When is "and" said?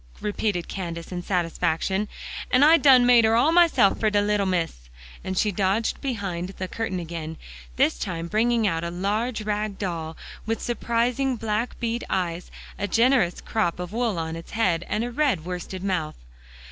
5.23-5.37, 14.89-15.03